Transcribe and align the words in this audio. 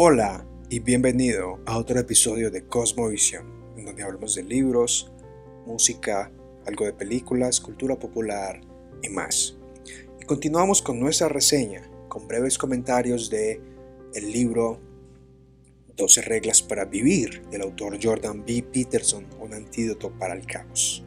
Hola 0.00 0.46
y 0.70 0.78
bienvenido 0.78 1.58
a 1.66 1.76
otro 1.76 1.98
episodio 1.98 2.52
de 2.52 2.64
Cosmovisión, 2.64 3.74
en 3.76 3.84
donde 3.84 4.04
hablamos 4.04 4.36
de 4.36 4.44
libros, 4.44 5.10
música, 5.66 6.30
algo 6.66 6.84
de 6.84 6.92
películas, 6.92 7.60
cultura 7.60 7.98
popular 7.98 8.60
y 9.02 9.08
más. 9.08 9.56
Y 10.20 10.24
continuamos 10.24 10.82
con 10.82 11.00
nuestra 11.00 11.28
reseña, 11.28 11.90
con 12.06 12.28
breves 12.28 12.58
comentarios 12.58 13.28
de 13.28 13.60
el 14.14 14.30
libro 14.30 14.78
12 15.96 16.22
reglas 16.22 16.62
para 16.62 16.84
vivir 16.84 17.42
del 17.50 17.62
autor 17.62 17.98
Jordan 18.00 18.44
B. 18.46 18.64
Peterson, 18.72 19.26
un 19.40 19.52
antídoto 19.52 20.12
para 20.12 20.34
el 20.34 20.46
caos. 20.46 21.02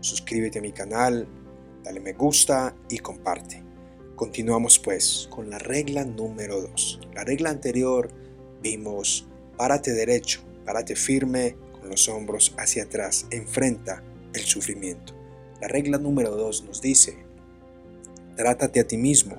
Suscríbete 0.00 0.58
a 0.58 0.62
mi 0.62 0.72
canal, 0.72 1.26
dale 1.82 1.98
me 1.98 2.12
gusta 2.12 2.76
y 2.90 2.98
comparte. 2.98 3.62
Continuamos 4.16 4.78
pues 4.78 5.28
con 5.30 5.48
la 5.48 5.58
regla 5.58 6.04
número 6.04 6.60
2. 6.60 7.08
La 7.14 7.24
regla 7.24 7.48
anterior 7.48 8.10
vimos 8.64 9.28
párate 9.58 9.92
derecho, 9.92 10.40
párate 10.64 10.96
firme 10.96 11.54
con 11.78 11.90
los 11.90 12.08
hombros 12.08 12.54
hacia 12.58 12.84
atrás, 12.84 13.26
enfrenta 13.30 14.02
el 14.32 14.40
sufrimiento. 14.40 15.14
La 15.60 15.68
regla 15.68 15.98
número 15.98 16.30
2 16.30 16.64
nos 16.64 16.80
dice, 16.80 17.14
trátate 18.36 18.80
a 18.80 18.86
ti 18.86 18.96
mismo 18.96 19.36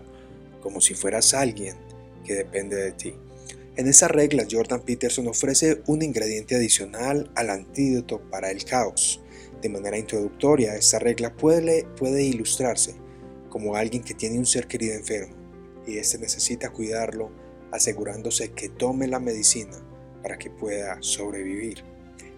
como 0.61 0.79
si 0.79 0.93
fueras 0.93 1.33
alguien 1.33 1.75
que 2.23 2.35
depende 2.35 2.75
de 2.77 2.91
ti. 2.91 3.15
En 3.75 3.87
esa 3.87 4.07
regla, 4.07 4.47
Jordan 4.49 4.81
Peterson 4.81 5.27
ofrece 5.27 5.81
un 5.87 6.01
ingrediente 6.01 6.55
adicional 6.55 7.29
al 7.35 7.49
antídoto 7.49 8.21
para 8.29 8.49
el 8.51 8.63
caos. 8.63 9.21
De 9.61 9.67
manera 9.67 9.97
introductoria, 9.97 10.75
esta 10.75 10.99
regla 10.99 11.35
puede, 11.35 11.83
puede 11.97 12.23
ilustrarse 12.23 12.95
como 13.49 13.75
alguien 13.75 14.03
que 14.03 14.13
tiene 14.13 14.37
un 14.37 14.45
ser 14.45 14.67
querido 14.67 14.95
enfermo 14.95 15.35
y 15.85 15.97
éste 15.97 16.17
necesita 16.17 16.69
cuidarlo 16.69 17.31
asegurándose 17.75 18.51
que 18.51 18.69
tome 18.69 19.07
la 19.07 19.19
medicina 19.19 19.77
para 20.21 20.37
que 20.37 20.49
pueda 20.49 20.97
sobrevivir. 21.01 21.83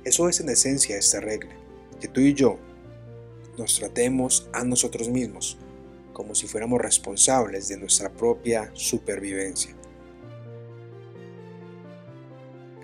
Eso 0.04 0.30
es 0.30 0.40
en 0.40 0.50
esencia 0.50 0.98
esta 0.98 1.20
regla, 1.20 1.56
que 2.00 2.08
tú 2.08 2.22
y 2.22 2.34
yo 2.34 2.58
nos 3.58 3.80
tratemos 3.80 4.50
a 4.54 4.64
nosotros 4.64 5.10
mismos 5.10 5.58
como 6.18 6.34
si 6.34 6.48
fuéramos 6.48 6.82
responsables 6.82 7.68
de 7.68 7.78
nuestra 7.78 8.10
propia 8.10 8.72
supervivencia. 8.74 9.76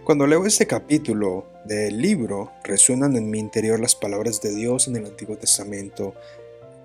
Cuando 0.04 0.28
leo 0.28 0.46
este 0.46 0.68
capítulo 0.68 1.48
del 1.66 2.00
libro, 2.00 2.52
resuenan 2.64 3.16
en 3.16 3.32
mi 3.32 3.40
interior 3.40 3.80
las 3.80 3.96
palabras 3.96 4.40
de 4.40 4.54
Dios 4.54 4.88
en 4.88 4.98
el 4.98 5.08
Antiguo 5.08 5.36
Testamento, 5.36 6.14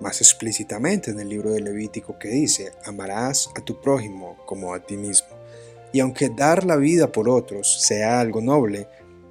más 0.00 0.22
explícitamente 0.22 1.10
en 1.10 1.20
el 1.20 1.28
libro 1.28 1.52
de 1.52 1.60
Levítico 1.60 2.18
que 2.18 2.28
dice, 2.28 2.72
amarás 2.82 3.50
a 3.54 3.60
tu 3.60 3.82
prójimo 3.82 4.38
como 4.46 4.72
a 4.72 4.80
ti 4.80 4.96
mismo. 4.96 5.37
Y 5.92 6.00
aunque 6.00 6.28
dar 6.28 6.64
la 6.64 6.76
vida 6.76 7.10
por 7.12 7.28
otros 7.28 7.82
sea 7.82 8.20
algo 8.20 8.40
noble, 8.40 8.88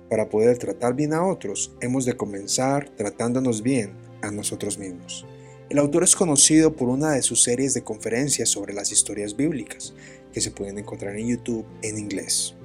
para 0.09 0.29
poder 0.29 0.57
tratar 0.57 0.95
bien 0.95 1.13
a 1.13 1.25
otros, 1.25 1.71
hemos 1.81 2.05
de 2.05 2.15
comenzar 2.15 2.89
tratándonos 2.95 3.61
bien 3.61 3.91
a 4.21 4.31
nosotros 4.31 4.77
mismos. 4.77 5.25
El 5.69 5.79
autor 5.79 6.03
es 6.03 6.15
conocido 6.15 6.73
por 6.73 6.87
una 6.87 7.11
de 7.11 7.21
sus 7.21 7.43
series 7.43 7.73
de 7.73 7.83
conferencias 7.83 8.47
sobre 8.47 8.73
las 8.73 8.91
historias 8.91 9.35
bíblicas, 9.35 9.93
que 10.31 10.39
se 10.39 10.51
pueden 10.51 10.77
encontrar 10.77 11.17
en 11.17 11.27
YouTube 11.27 11.65
en 11.81 11.97
inglés. 11.97 12.55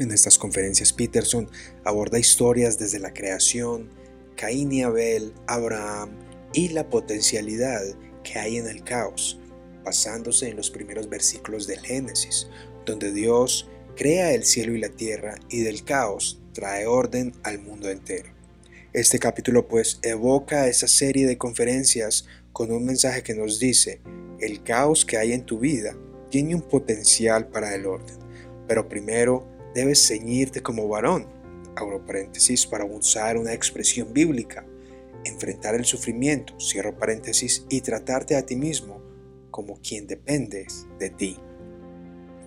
En 0.00 0.10
estas 0.10 0.36
conferencias 0.36 0.92
Peterson 0.92 1.48
aborda 1.84 2.18
historias 2.18 2.78
desde 2.78 2.98
la 2.98 3.12
creación, 3.12 3.88
Caín 4.36 4.72
y 4.72 4.82
Abel, 4.82 5.32
Abraham 5.46 6.10
y 6.52 6.68
la 6.68 6.88
potencialidad 6.88 7.82
que 8.24 8.38
hay 8.38 8.56
en 8.56 8.66
el 8.66 8.82
caos, 8.82 9.38
basándose 9.84 10.48
en 10.48 10.56
los 10.56 10.70
primeros 10.70 11.08
versículos 11.08 11.66
del 11.66 11.80
Génesis, 11.80 12.48
donde 12.88 13.12
Dios 13.12 13.68
crea 13.96 14.32
el 14.32 14.44
cielo 14.44 14.74
y 14.74 14.78
la 14.78 14.88
tierra 14.88 15.38
y 15.50 15.60
del 15.60 15.84
caos 15.84 16.40
trae 16.52 16.86
orden 16.86 17.34
al 17.42 17.58
mundo 17.58 17.90
entero. 17.90 18.30
Este 18.92 19.18
capítulo 19.18 19.68
pues 19.68 20.00
evoca 20.02 20.66
esa 20.66 20.88
serie 20.88 21.26
de 21.26 21.36
conferencias 21.36 22.26
con 22.52 22.72
un 22.72 22.86
mensaje 22.86 23.22
que 23.22 23.34
nos 23.34 23.60
dice, 23.60 24.00
el 24.40 24.62
caos 24.62 25.04
que 25.04 25.18
hay 25.18 25.32
en 25.32 25.44
tu 25.44 25.58
vida 25.58 25.94
tiene 26.30 26.54
un 26.54 26.62
potencial 26.62 27.48
para 27.48 27.74
el 27.74 27.86
orden, 27.86 28.16
pero 28.66 28.88
primero 28.88 29.46
debes 29.74 30.06
ceñirte 30.08 30.62
como 30.62 30.88
varón, 30.88 31.26
abro 31.76 32.04
paréntesis 32.04 32.66
para 32.66 32.86
usar 32.86 33.36
una 33.36 33.52
expresión 33.52 34.12
bíblica, 34.12 34.66
enfrentar 35.24 35.74
el 35.74 35.84
sufrimiento, 35.84 36.58
cierro 36.58 36.96
paréntesis, 36.96 37.66
y 37.68 37.82
tratarte 37.82 38.36
a 38.36 38.46
ti 38.46 38.56
mismo 38.56 39.02
como 39.50 39.78
quien 39.80 40.06
dependes 40.06 40.86
de 40.98 41.10
ti. 41.10 41.38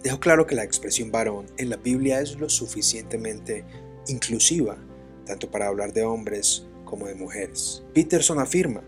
Dejo 0.04 0.20
claro 0.20 0.48
que 0.48 0.56
la 0.56 0.64
expresión 0.64 1.12
varón 1.12 1.46
en 1.58 1.70
la 1.70 1.78
Biblia 1.78 2.22
es 2.22 2.40
lo 2.40 2.50
suficientemente 2.50 3.64
inclusiva, 4.08 4.78
tanto 5.26 5.52
para 5.52 5.68
hablar 5.68 5.94
de 5.94 6.04
hombres 6.04 6.66
como 6.86 7.06
de 7.06 7.16
mujeres. 7.16 7.84
Peterson 7.94 8.40
afirma, 8.40 8.82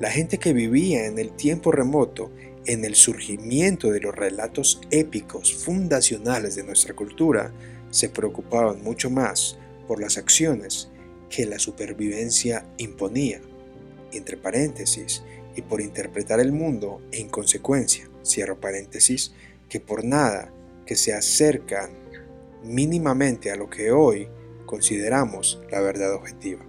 la 0.00 0.10
gente 0.10 0.38
que 0.38 0.52
vivía 0.52 1.06
en 1.06 1.18
el 1.18 1.32
tiempo 1.32 1.70
remoto 1.70 2.30
en 2.66 2.84
el 2.84 2.94
surgimiento 2.94 3.90
de 3.90 4.00
los 4.00 4.14
relatos 4.14 4.80
épicos 4.90 5.54
fundacionales 5.54 6.54
de 6.54 6.64
nuestra 6.64 6.94
cultura, 6.94 7.52
se 7.90 8.08
preocupaban 8.08 8.82
mucho 8.82 9.10
más 9.10 9.58
por 9.86 10.00
las 10.00 10.16
acciones 10.16 10.88
que 11.28 11.46
la 11.46 11.58
supervivencia 11.58 12.66
imponía, 12.78 13.40
entre 14.12 14.36
paréntesis, 14.36 15.22
y 15.56 15.62
por 15.62 15.80
interpretar 15.80 16.40
el 16.40 16.52
mundo 16.52 17.00
en 17.12 17.28
consecuencia, 17.28 18.08
cierro 18.24 18.60
paréntesis, 18.60 19.32
que 19.68 19.80
por 19.80 20.04
nada 20.04 20.52
que 20.86 20.96
se 20.96 21.12
acercan 21.12 21.90
mínimamente 22.62 23.50
a 23.50 23.56
lo 23.56 23.68
que 23.68 23.92
hoy 23.92 24.28
consideramos 24.66 25.60
la 25.70 25.80
verdad 25.80 26.14
objetiva. 26.14 26.64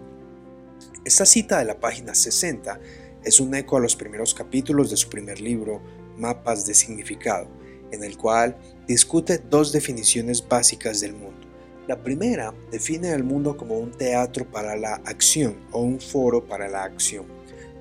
Esta 1.03 1.25
cita 1.25 1.59
de 1.59 1.65
la 1.65 1.79
página 1.79 2.15
60 2.15 2.79
es 3.23 3.39
un 3.39 3.53
eco 3.55 3.77
a 3.77 3.79
los 3.79 3.95
primeros 3.95 4.33
capítulos 4.33 4.89
de 4.89 4.97
su 4.97 5.09
primer 5.09 5.39
libro, 5.39 5.81
Mapas 6.17 6.65
de 6.65 6.73
Significado, 6.73 7.47
en 7.91 8.03
el 8.03 8.17
cual 8.17 8.57
discute 8.87 9.37
dos 9.37 9.71
definiciones 9.71 10.47
básicas 10.47 11.01
del 11.01 11.13
mundo. 11.13 11.47
La 11.87 12.01
primera 12.01 12.53
define 12.71 13.11
el 13.11 13.23
mundo 13.23 13.57
como 13.57 13.77
un 13.77 13.91
teatro 13.91 14.49
para 14.49 14.75
la 14.75 14.95
acción 15.05 15.55
o 15.71 15.81
un 15.81 15.99
foro 15.99 16.45
para 16.45 16.67
la 16.67 16.83
acción, 16.83 17.25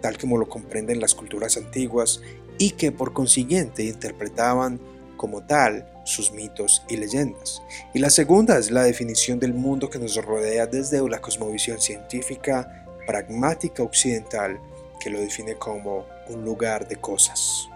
tal 0.03 0.19
como 0.19 0.37
lo 0.37 0.49
comprenden 0.49 1.01
las 1.01 1.15
culturas 1.15 1.57
antiguas 1.57 2.21
y 2.59 2.73
que 2.73 2.93
por 2.93 3.15
consiguiente 3.15 3.85
interpretaban 3.85 4.79
como 5.25 5.43
tal 5.43 5.91
sus 6.05 6.33
mitos 6.33 6.83
y 6.87 6.99
leyendas. 6.99 7.63
Y 7.95 7.99
la 7.99 8.11
segunda 8.11 8.59
es 8.59 8.71
la 8.71 8.83
definición 8.83 9.41
del 9.41 9.55
mundo 9.55 9.89
que 9.89 9.99
nos 9.99 10.23
rodea 10.23 10.67
desde 10.67 11.01
la 11.09 11.23
cosmovisión 11.23 11.81
científica 11.81 12.85
pragmática 13.07 13.83
occidental 13.83 14.61
que 15.01 15.09
lo 15.09 15.19
define 15.19 15.55
como 15.55 16.05
un 16.29 16.45
lugar 16.45 16.87
de 16.87 16.97
cosas. 16.97 17.71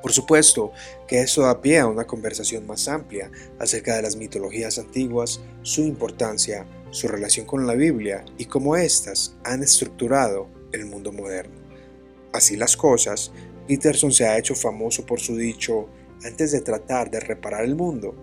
Por 0.00 0.12
supuesto 0.12 0.70
que 1.08 1.22
eso 1.22 1.42
da 1.42 1.60
pie 1.60 1.80
a 1.80 1.88
una 1.88 2.04
conversación 2.04 2.64
más 2.68 2.86
amplia 2.86 3.32
acerca 3.58 3.96
de 3.96 4.02
las 4.02 4.14
mitologías 4.14 4.78
antiguas, 4.78 5.40
su 5.62 5.82
importancia, 5.82 6.68
su 6.92 7.08
relación 7.08 7.46
con 7.46 7.66
la 7.66 7.74
Biblia 7.74 8.24
y 8.38 8.44
cómo 8.44 8.76
éstas 8.76 9.34
han 9.42 9.64
estructurado 9.64 10.46
el 10.70 10.86
mundo 10.86 11.10
moderno. 11.10 11.56
Así 12.32 12.56
las 12.56 12.76
cosas, 12.76 13.32
Peterson 13.66 14.12
se 14.12 14.24
ha 14.24 14.38
hecho 14.38 14.54
famoso 14.54 15.04
por 15.04 15.18
su 15.18 15.36
dicho, 15.36 15.88
antes 16.24 16.52
de 16.52 16.60
tratar 16.60 17.10
de 17.10 17.20
reparar 17.20 17.64
el 17.64 17.76
mundo, 17.76 18.14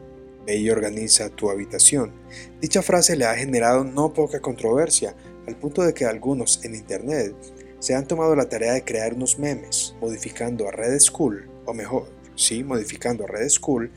ve 0.46 0.58
y 0.58 0.70
organiza 0.70 1.30
tu 1.30 1.50
habitación. 1.50 2.12
Dicha 2.60 2.82
frase 2.82 3.16
le 3.16 3.26
ha 3.26 3.36
generado 3.36 3.84
no 3.84 4.14
poca 4.14 4.42
controversia, 4.42 5.16
al 5.48 5.56
punto 5.56 5.84
de 5.84 5.94
que 5.94 6.06
algunos 6.06 6.64
en 6.64 6.76
Internet 6.76 7.36
se 7.80 7.96
han 7.96 8.08
tomado 8.08 8.36
la 8.36 8.48
tarea 8.48 8.74
de 8.74 8.84
crear 8.84 9.14
unos 9.14 9.40
memes, 9.40 9.96
modificando 10.00 10.68
a 10.68 10.72
Red 10.72 11.00
School 11.00 11.50
o 11.66 11.74
mejor, 11.74 12.08
sí, 12.36 12.64
modificando 12.64 13.24
a 13.24 13.28
Red 13.28 13.50
School, 13.50 13.92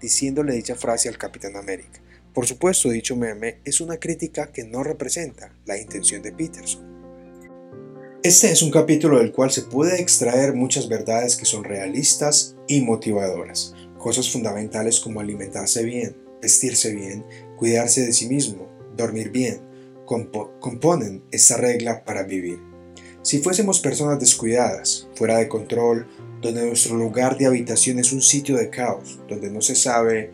diciéndole 0.00 0.54
dicha 0.54 0.76
frase 0.76 1.08
al 1.08 1.18
Capitán 1.18 1.56
América. 1.56 2.00
Por 2.32 2.46
supuesto, 2.46 2.90
dicho 2.90 3.16
meme 3.16 3.60
es 3.64 3.80
una 3.80 3.96
crítica 3.98 4.52
que 4.52 4.64
no 4.64 4.82
representa 4.82 5.52
la 5.66 5.78
intención 5.78 6.22
de 6.22 6.32
Peterson. 6.32 6.93
Este 8.24 8.50
es 8.50 8.62
un 8.62 8.70
capítulo 8.70 9.18
del 9.18 9.32
cual 9.32 9.50
se 9.50 9.60
puede 9.60 10.00
extraer 10.00 10.54
muchas 10.54 10.88
verdades 10.88 11.36
que 11.36 11.44
son 11.44 11.62
realistas 11.62 12.56
y 12.66 12.80
motivadoras. 12.80 13.74
Cosas 13.98 14.30
fundamentales 14.30 14.98
como 14.98 15.20
alimentarse 15.20 15.84
bien, 15.84 16.16
vestirse 16.40 16.94
bien, 16.94 17.26
cuidarse 17.58 18.00
de 18.00 18.14
sí 18.14 18.26
mismo, 18.26 18.66
dormir 18.96 19.30
bien, 19.30 19.60
componen 20.06 21.22
esta 21.32 21.58
regla 21.58 22.02
para 22.06 22.22
vivir. 22.22 22.60
Si 23.20 23.40
fuésemos 23.40 23.80
personas 23.80 24.18
descuidadas, 24.18 25.06
fuera 25.16 25.36
de 25.36 25.48
control 25.48 26.06
donde 26.40 26.64
nuestro 26.64 26.96
lugar 26.96 27.36
de 27.36 27.44
habitación 27.44 27.98
es 27.98 28.10
un 28.10 28.22
sitio 28.22 28.56
de 28.56 28.70
caos, 28.70 29.20
donde 29.28 29.50
no 29.50 29.60
se 29.60 29.74
sabe 29.74 30.30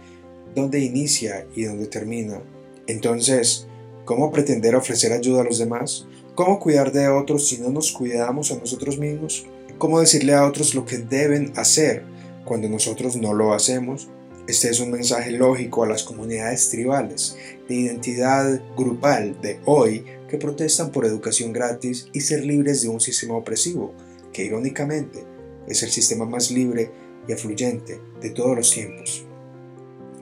dónde 0.54 0.78
inicia 0.78 1.44
y 1.56 1.64
dónde 1.64 1.88
termina. 1.88 2.40
Entonces, 2.86 3.66
¿cómo 4.04 4.30
pretender 4.30 4.76
ofrecer 4.76 5.12
ayuda 5.12 5.40
a 5.40 5.44
los 5.44 5.58
demás? 5.58 6.06
¿Cómo 6.34 6.60
cuidar 6.60 6.92
de 6.92 7.08
otros 7.08 7.48
si 7.48 7.58
no 7.58 7.70
nos 7.70 7.90
cuidamos 7.92 8.52
a 8.52 8.56
nosotros 8.56 8.98
mismos? 8.98 9.46
¿Cómo 9.78 10.00
decirle 10.00 10.32
a 10.32 10.46
otros 10.46 10.74
lo 10.74 10.86
que 10.86 10.98
deben 10.98 11.52
hacer 11.56 12.04
cuando 12.44 12.68
nosotros 12.68 13.16
no 13.16 13.34
lo 13.34 13.52
hacemos? 13.52 14.08
Este 14.46 14.70
es 14.70 14.80
un 14.80 14.90
mensaje 14.90 15.32
lógico 15.32 15.82
a 15.82 15.88
las 15.88 16.04
comunidades 16.04 16.70
tribales 16.70 17.36
de 17.68 17.74
identidad 17.74 18.62
grupal 18.76 19.40
de 19.40 19.60
hoy 19.64 20.04
que 20.28 20.38
protestan 20.38 20.92
por 20.92 21.04
educación 21.04 21.52
gratis 21.52 22.08
y 22.12 22.20
ser 22.20 22.44
libres 22.44 22.82
de 22.82 22.88
un 22.88 23.00
sistema 23.00 23.34
opresivo, 23.34 23.92
que 24.32 24.44
irónicamente 24.44 25.24
es 25.66 25.82
el 25.82 25.90
sistema 25.90 26.24
más 26.24 26.50
libre 26.50 26.90
y 27.28 27.32
afluyente 27.32 28.00
de 28.20 28.30
todos 28.30 28.56
los 28.56 28.70
tiempos. 28.70 29.24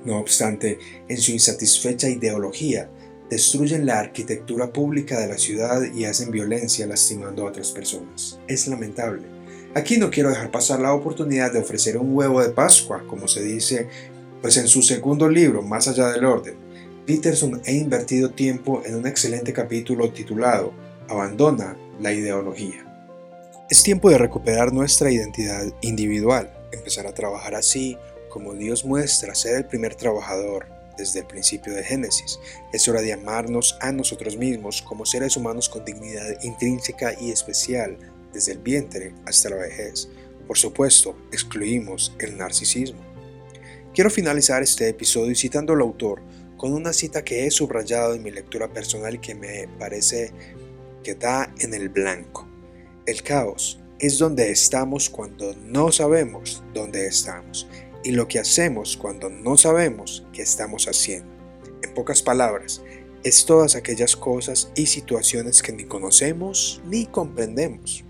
No 0.04 0.18
obstante, 0.18 0.78
en 1.08 1.18
su 1.18 1.32
insatisfecha 1.32 2.08
ideología, 2.08 2.90
destruyen 3.30 3.86
la 3.86 3.98
arquitectura 3.98 4.72
pública 4.72 5.18
de 5.18 5.28
la 5.28 5.38
ciudad 5.38 5.82
y 5.94 6.04
hacen 6.04 6.30
violencia 6.30 6.86
lastimando 6.86 7.42
a 7.42 7.50
otras 7.50 7.72
personas. 7.72 8.38
Es 8.48 8.66
lamentable. 8.68 9.22
Aquí 9.74 9.98
no 9.98 10.10
quiero 10.10 10.30
dejar 10.30 10.50
pasar 10.50 10.80
la 10.80 10.94
oportunidad 10.94 11.52
de 11.52 11.60
ofrecer 11.60 11.98
un 11.98 12.14
huevo 12.14 12.42
de 12.42 12.50
Pascua, 12.50 13.04
como 13.06 13.28
se 13.28 13.42
dice, 13.42 13.88
pues 14.40 14.56
en 14.56 14.66
su 14.66 14.82
segundo 14.82 15.28
libro, 15.28 15.62
Más 15.62 15.88
allá 15.88 16.08
del 16.08 16.24
orden, 16.24 16.56
Peterson 17.06 17.60
ha 17.66 17.70
invertido 17.70 18.30
tiempo 18.30 18.82
en 18.84 18.94
un 18.94 19.06
excelente 19.06 19.52
capítulo 19.52 20.10
titulado 20.10 20.72
Abandona 21.08 21.76
la 22.00 22.12
ideología. 22.12 22.84
Es 23.70 23.82
tiempo 23.82 24.10
de 24.10 24.18
recuperar 24.18 24.72
nuestra 24.72 25.10
identidad 25.10 25.66
individual, 25.82 26.50
empezar 26.72 27.06
a 27.06 27.14
trabajar 27.14 27.54
así 27.54 27.98
como 28.30 28.54
Dios 28.54 28.84
muestra 28.84 29.34
ser 29.34 29.56
el 29.56 29.66
primer 29.66 29.94
trabajador 29.94 30.77
desde 30.98 31.20
el 31.20 31.26
principio 31.26 31.72
de 31.72 31.82
Génesis. 31.82 32.38
Es 32.72 32.86
hora 32.88 33.00
de 33.00 33.14
amarnos 33.14 33.78
a 33.80 33.92
nosotros 33.92 34.36
mismos 34.36 34.82
como 34.82 35.06
seres 35.06 35.36
humanos 35.36 35.68
con 35.68 35.84
dignidad 35.84 36.42
intrínseca 36.42 37.14
y 37.18 37.30
especial 37.30 37.96
desde 38.32 38.52
el 38.52 38.58
vientre 38.58 39.14
hasta 39.24 39.48
la 39.48 39.56
vejez. 39.56 40.08
Por 40.46 40.58
supuesto, 40.58 41.16
excluimos 41.32 42.14
el 42.18 42.36
narcisismo. 42.36 43.00
Quiero 43.94 44.10
finalizar 44.10 44.62
este 44.62 44.88
episodio 44.88 45.34
citando 45.34 45.72
al 45.72 45.80
autor 45.80 46.20
con 46.56 46.72
una 46.72 46.92
cita 46.92 47.24
que 47.24 47.46
he 47.46 47.50
subrayado 47.50 48.14
en 48.14 48.22
mi 48.22 48.30
lectura 48.30 48.72
personal 48.72 49.20
que 49.20 49.34
me 49.34 49.68
parece 49.78 50.32
que 51.02 51.14
da 51.14 51.52
en 51.60 51.72
el 51.72 51.88
blanco. 51.88 52.46
El 53.06 53.22
caos 53.22 53.80
es 53.98 54.18
donde 54.18 54.50
estamos 54.50 55.08
cuando 55.08 55.54
no 55.54 55.90
sabemos 55.90 56.62
dónde 56.74 57.06
estamos 57.06 57.66
y 58.04 58.12
lo 58.12 58.28
que 58.28 58.38
hacemos 58.38 58.96
cuando 58.96 59.28
no 59.28 59.56
sabemos 59.56 60.24
qué 60.32 60.42
estamos 60.42 60.86
haciendo. 60.86 61.28
En 61.82 61.94
pocas 61.94 62.22
palabras, 62.22 62.82
es 63.24 63.44
todas 63.44 63.74
aquellas 63.74 64.16
cosas 64.16 64.70
y 64.76 64.86
situaciones 64.86 65.62
que 65.62 65.72
ni 65.72 65.84
conocemos 65.84 66.80
ni 66.86 67.06
comprendemos. 67.06 68.04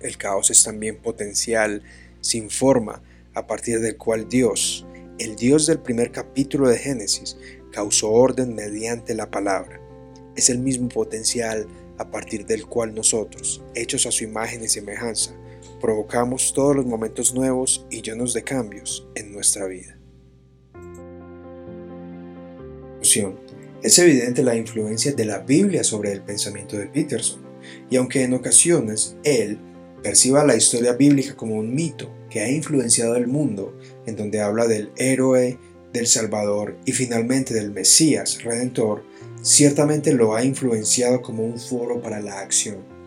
El 0.00 0.16
caos 0.16 0.50
es 0.50 0.62
también 0.62 0.96
potencial, 0.96 1.82
sin 2.20 2.48
forma, 2.50 3.02
a 3.34 3.46
partir 3.46 3.80
del 3.80 3.96
cual 3.96 4.28
Dios, 4.28 4.86
el 5.18 5.36
Dios 5.36 5.66
del 5.66 5.80
primer 5.80 6.10
capítulo 6.10 6.68
de 6.68 6.78
Génesis, 6.78 7.36
causó 7.72 8.10
orden 8.10 8.54
mediante 8.54 9.14
la 9.14 9.30
palabra. 9.30 9.80
Es 10.36 10.48
el 10.48 10.58
mismo 10.58 10.88
potencial 10.88 11.66
a 11.98 12.10
partir 12.10 12.46
del 12.46 12.66
cual 12.66 12.94
nosotros, 12.94 13.62
hechos 13.74 14.06
a 14.06 14.10
su 14.10 14.24
imagen 14.24 14.64
y 14.64 14.68
semejanza, 14.68 15.34
provocamos 15.80 16.52
todos 16.54 16.76
los 16.76 16.86
momentos 16.86 17.34
nuevos 17.34 17.86
y 17.90 18.02
llenos 18.02 18.34
de 18.34 18.44
cambios 18.44 19.08
en 19.14 19.32
nuestra 19.32 19.66
vida. 19.66 19.96
Es 23.82 23.98
evidente 23.98 24.44
la 24.44 24.54
influencia 24.54 25.12
de 25.12 25.24
la 25.24 25.38
Biblia 25.38 25.82
sobre 25.82 26.12
el 26.12 26.22
pensamiento 26.22 26.76
de 26.76 26.86
Peterson, 26.86 27.40
y 27.88 27.96
aunque 27.96 28.22
en 28.22 28.34
ocasiones 28.34 29.16
él 29.24 29.58
perciba 30.02 30.44
la 30.44 30.54
historia 30.54 30.92
bíblica 30.92 31.34
como 31.34 31.56
un 31.56 31.74
mito 31.74 32.10
que 32.28 32.40
ha 32.40 32.50
influenciado 32.50 33.16
el 33.16 33.26
mundo, 33.26 33.76
en 34.06 34.16
donde 34.16 34.40
habla 34.40 34.66
del 34.68 34.92
héroe, 34.96 35.58
del 35.92 36.06
Salvador 36.06 36.76
y 36.84 36.92
finalmente 36.92 37.52
del 37.52 37.72
Mesías 37.72 38.42
Redentor, 38.44 39.02
ciertamente 39.42 40.12
lo 40.12 40.36
ha 40.36 40.44
influenciado 40.44 41.20
como 41.20 41.42
un 41.42 41.58
foro 41.58 42.00
para 42.00 42.20
la 42.20 42.38
acción 42.38 42.99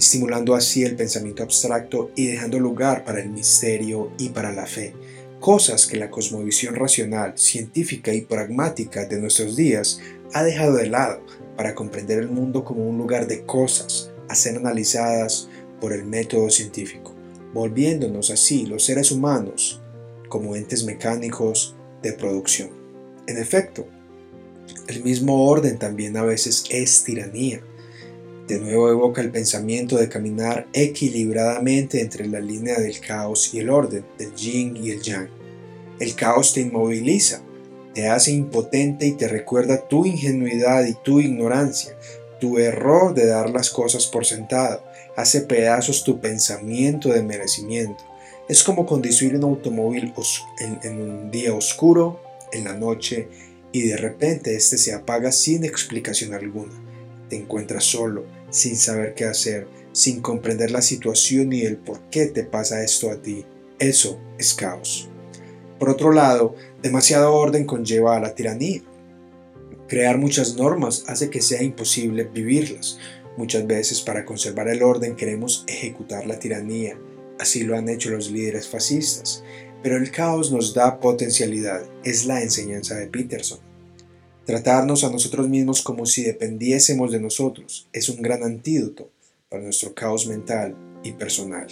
estimulando 0.00 0.54
así 0.54 0.82
el 0.82 0.96
pensamiento 0.96 1.42
abstracto 1.42 2.10
y 2.16 2.26
dejando 2.26 2.58
lugar 2.58 3.04
para 3.04 3.20
el 3.20 3.28
misterio 3.28 4.10
y 4.18 4.30
para 4.30 4.50
la 4.50 4.64
fe, 4.64 4.94
cosas 5.40 5.86
que 5.86 5.98
la 5.98 6.10
cosmovisión 6.10 6.74
racional, 6.74 7.36
científica 7.36 8.14
y 8.14 8.22
pragmática 8.22 9.04
de 9.04 9.20
nuestros 9.20 9.56
días 9.56 10.00
ha 10.32 10.42
dejado 10.42 10.76
de 10.76 10.86
lado 10.86 11.20
para 11.54 11.74
comprender 11.74 12.18
el 12.18 12.30
mundo 12.30 12.64
como 12.64 12.88
un 12.88 12.96
lugar 12.96 13.26
de 13.26 13.44
cosas 13.44 14.10
a 14.30 14.34
ser 14.34 14.56
analizadas 14.56 15.50
por 15.82 15.92
el 15.92 16.06
método 16.06 16.48
científico, 16.48 17.14
volviéndonos 17.52 18.30
así 18.30 18.64
los 18.64 18.86
seres 18.86 19.10
humanos 19.10 19.82
como 20.30 20.56
entes 20.56 20.82
mecánicos 20.84 21.76
de 22.02 22.14
producción. 22.14 22.70
En 23.26 23.36
efecto, 23.36 23.86
el 24.88 25.04
mismo 25.04 25.46
orden 25.46 25.78
también 25.78 26.16
a 26.16 26.22
veces 26.22 26.64
es 26.70 27.04
tiranía, 27.04 27.62
de 28.46 28.58
nuevo 28.58 28.90
evoca 28.90 29.20
el 29.20 29.30
pensamiento 29.30 29.96
de 29.96 30.08
caminar 30.08 30.66
equilibradamente 30.72 32.00
entre 32.00 32.26
la 32.26 32.40
línea 32.40 32.78
del 32.78 32.98
caos 33.00 33.54
y 33.54 33.60
el 33.60 33.70
orden, 33.70 34.04
del 34.18 34.34
yin 34.34 34.76
y 34.76 34.90
el 34.90 35.02
yang. 35.02 35.28
El 36.00 36.14
caos 36.14 36.52
te 36.52 36.60
inmoviliza, 36.60 37.42
te 37.94 38.08
hace 38.08 38.32
impotente 38.32 39.06
y 39.06 39.12
te 39.12 39.28
recuerda 39.28 39.86
tu 39.86 40.04
ingenuidad 40.04 40.84
y 40.86 40.94
tu 40.94 41.20
ignorancia, 41.20 41.96
tu 42.40 42.58
error 42.58 43.14
de 43.14 43.26
dar 43.26 43.50
las 43.50 43.70
cosas 43.70 44.06
por 44.06 44.26
sentado, 44.26 44.82
hace 45.16 45.42
pedazos 45.42 46.02
tu 46.02 46.20
pensamiento 46.20 47.10
de 47.10 47.22
merecimiento. 47.22 48.02
Es 48.48 48.64
como 48.64 48.86
conducir 48.86 49.36
un 49.36 49.44
automóvil 49.44 50.12
en, 50.58 50.78
en 50.82 51.00
un 51.00 51.30
día 51.30 51.54
oscuro, 51.54 52.20
en 52.52 52.64
la 52.64 52.74
noche, 52.74 53.28
y 53.72 53.82
de 53.82 53.96
repente 53.96 54.56
este 54.56 54.76
se 54.76 54.92
apaga 54.92 55.30
sin 55.30 55.64
explicación 55.64 56.34
alguna. 56.34 56.89
Te 57.30 57.36
encuentras 57.36 57.84
solo, 57.84 58.26
sin 58.50 58.76
saber 58.76 59.14
qué 59.14 59.24
hacer, 59.24 59.68
sin 59.92 60.20
comprender 60.20 60.72
la 60.72 60.82
situación 60.82 61.52
y 61.52 61.62
el 61.62 61.76
por 61.76 62.00
qué 62.10 62.26
te 62.26 62.42
pasa 62.42 62.82
esto 62.82 63.08
a 63.10 63.22
ti. 63.22 63.46
Eso 63.78 64.20
es 64.36 64.52
caos. 64.52 65.08
Por 65.78 65.90
otro 65.90 66.12
lado, 66.12 66.56
demasiado 66.82 67.32
orden 67.32 67.64
conlleva 67.64 68.16
a 68.16 68.20
la 68.20 68.34
tiranía. 68.34 68.82
Crear 69.86 70.18
muchas 70.18 70.56
normas 70.56 71.04
hace 71.06 71.30
que 71.30 71.40
sea 71.40 71.62
imposible 71.62 72.24
vivirlas. 72.24 72.98
Muchas 73.36 73.64
veces 73.64 74.00
para 74.00 74.24
conservar 74.24 74.68
el 74.68 74.82
orden 74.82 75.14
queremos 75.14 75.64
ejecutar 75.68 76.26
la 76.26 76.40
tiranía. 76.40 76.98
Así 77.38 77.62
lo 77.62 77.76
han 77.76 77.88
hecho 77.88 78.10
los 78.10 78.30
líderes 78.32 78.68
fascistas. 78.68 79.44
Pero 79.84 79.96
el 79.96 80.10
caos 80.10 80.50
nos 80.50 80.74
da 80.74 80.98
potencialidad. 80.98 81.82
Es 82.02 82.26
la 82.26 82.42
enseñanza 82.42 82.96
de 82.96 83.06
Peterson. 83.06 83.69
Tratarnos 84.50 85.04
a 85.04 85.10
nosotros 85.12 85.48
mismos 85.48 85.80
como 85.80 86.06
si 86.06 86.24
dependiésemos 86.24 87.12
de 87.12 87.20
nosotros 87.20 87.88
es 87.92 88.08
un 88.08 88.20
gran 88.20 88.42
antídoto 88.42 89.08
para 89.48 89.62
nuestro 89.62 89.94
caos 89.94 90.26
mental 90.26 90.74
y 91.04 91.12
personal. 91.12 91.68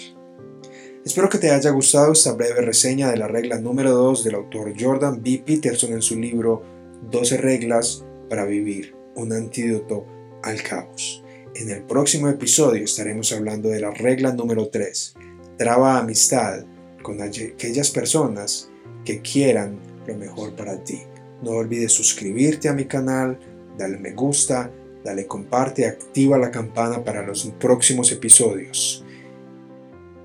Espero 1.04 1.28
que 1.28 1.38
te 1.38 1.50
haya 1.50 1.70
gustado 1.70 2.12
esta 2.12 2.35
breve 2.35 2.61
reseña 2.61 3.11
de 3.11 3.16
la 3.16 3.26
regla 3.26 3.58
número 3.58 3.90
2 3.90 4.23
del 4.23 4.37
autor 4.37 4.75
Jordan 4.78 5.20
B. 5.25 5.42
Peterson 5.44 5.92
en 5.92 6.02
su 6.02 6.20
libro 6.20 6.62
12 7.11 7.38
reglas 7.38 8.04
para 8.30 8.44
vivir, 8.44 8.94
un 9.16 9.32
antídoto 9.32 10.06
al 10.44 10.62
caos. 10.62 11.25
En 11.56 11.70
el 11.70 11.82
próximo 11.82 12.28
episodio 12.28 12.85
estaremos 12.85 13.32
hablando 13.32 13.70
de 13.70 13.80
la 13.80 13.90
regla 13.90 14.32
número 14.32 14.68
3. 14.68 15.14
Traba 15.56 15.99
amistad 15.99 16.64
con 17.02 17.23
aquellas 17.23 17.90
personas 17.90 18.70
que 19.04 19.20
quieran 19.20 19.80
lo 20.06 20.14
mejor 20.14 20.54
para 20.54 20.85
ti. 20.85 21.00
No 21.42 21.52
olvides 21.52 21.92
suscribirte 21.92 22.68
a 22.68 22.73
mi 22.73 22.87
canal, 22.87 23.38
dale 23.76 23.99
me 23.99 24.12
gusta, 24.12 24.71
dale 25.04 25.26
comparte, 25.26 25.87
activa 25.87 26.37
la 26.38 26.50
campana 26.50 27.04
para 27.04 27.26
los 27.26 27.47
próximos 27.59 28.11
episodios. 28.12 29.04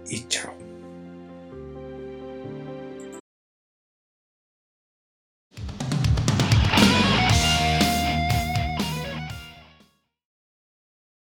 Y 0.10 0.28
chao. 0.28 0.63